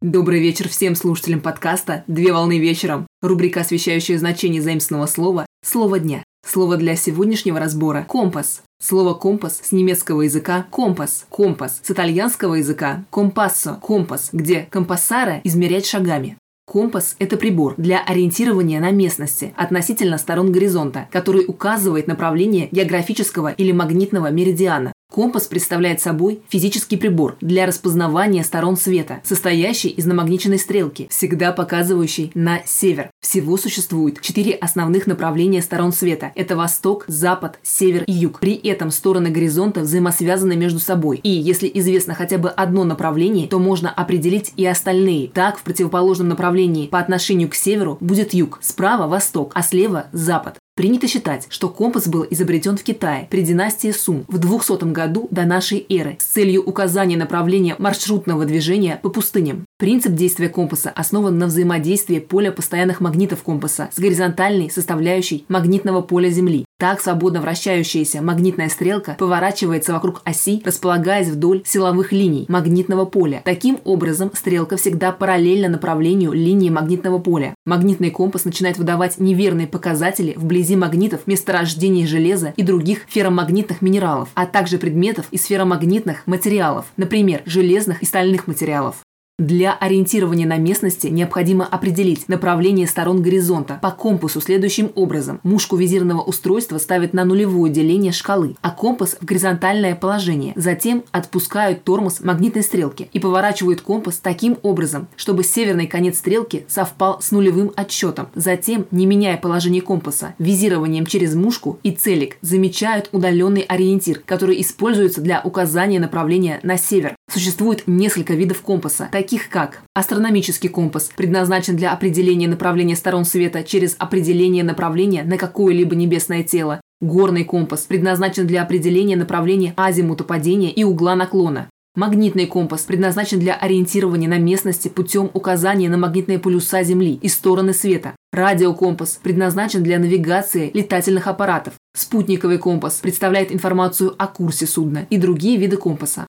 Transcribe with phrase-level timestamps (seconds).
[0.00, 3.08] Добрый вечер всем слушателям подкаста «Две волны вечером».
[3.20, 6.22] Рубрика, освещающая значение заимственного слова «Слово дня».
[6.46, 8.62] Слово для сегодняшнего разбора– компас.
[8.80, 11.26] Слово «компас» с немецкого языка– компас.
[11.30, 16.38] Компас с итальянского языка– компассо, компас, где компассара– измерять шагами.
[16.64, 23.72] Компас– это прибор для ориентирования на местности относительно сторон горизонта, который указывает направление географического или
[23.72, 24.92] магнитного меридиана.
[25.18, 32.30] Компас представляет собой физический прибор для распознавания сторон света, состоящий из намагниченной стрелки, всегда показывающей
[32.36, 33.10] на север.
[33.20, 36.30] Всего существует четыре основных направления сторон света.
[36.36, 38.38] Это восток, запад, север и юг.
[38.38, 41.18] При этом стороны горизонта взаимосвязаны между собой.
[41.24, 45.30] И если известно хотя бы одно направление, то можно определить и остальные.
[45.30, 50.58] Так, в противоположном направлении по отношению к северу будет юг, справа– восток, а слева– запад.
[50.78, 55.44] Принято считать, что компас был изобретен в Китае при династии Сун в 200 году до
[55.44, 59.66] нашей эры с целью указания направления маршрутного движения по пустыням.
[59.80, 66.30] Принцип действия компаса основан на взаимодействии поля постоянных магнитов компаса с горизонтальной составляющей магнитного поля
[66.30, 66.64] Земли.
[66.80, 73.40] Так свободно вращающаяся магнитная стрелка поворачивается вокруг оси, располагаясь вдоль силовых линий магнитного поля.
[73.44, 77.54] Таким образом, стрелка всегда параллельна направлению линии магнитного поля.
[77.64, 84.46] Магнитный компас начинает выдавать неверные показатели вблизи магнитов месторождений железа и других ферромагнитных минералов, а
[84.46, 88.96] также предметов из ферромагнитных материалов, например, железных и стальных материалов.
[89.38, 95.38] Для ориентирования на местности необходимо определить направление сторон горизонта по компасу следующим образом.
[95.44, 100.54] Мушку визирного устройства ставят на нулевое деление шкалы, а компас в горизонтальное положение.
[100.56, 107.22] Затем отпускают тормоз магнитной стрелки и поворачивают компас таким образом, чтобы северный конец стрелки совпал
[107.22, 108.30] с нулевым отсчетом.
[108.34, 115.20] Затем, не меняя положение компаса, визированием через мушку и целик замечают удаленный ориентир, который используется
[115.20, 117.14] для указания направления на север.
[117.30, 123.96] Существует несколько видов компаса, таких как астрономический компас, предназначен для определения направления сторон света через
[123.98, 130.84] определение направления на какое-либо небесное тело, горный компас, предназначен для определения направления азимута падения и
[130.84, 137.18] угла наклона, Магнитный компас предназначен для ориентирования на местности путем указания на магнитные полюса Земли
[137.20, 138.14] и стороны света.
[138.32, 141.74] Радиокомпас предназначен для навигации летательных аппаратов.
[141.96, 146.28] Спутниковый компас представляет информацию о курсе судна и другие виды компаса.